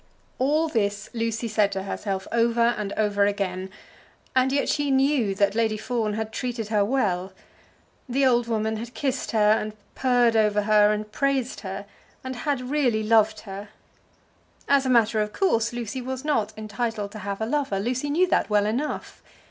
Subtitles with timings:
[0.39, 3.69] All this Lucy said to herself over and over again,
[4.35, 7.33] and yet she knew that Lady Fawn had treated her well.
[8.09, 11.85] The old woman had kissed her, and purred over her, and praised her,
[12.23, 13.69] and had really loved her.
[14.67, 17.79] As a matter of course, Lucy was not entitled to have a lover.
[17.79, 19.21] Lucy knew that well enough.